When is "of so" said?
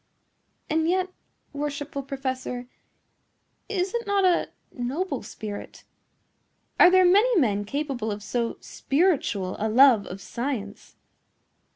8.11-8.57